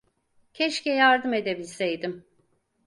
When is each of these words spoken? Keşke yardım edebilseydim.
Keşke 0.53 0.91
yardım 0.93 1.33
edebilseydim. 1.33 2.25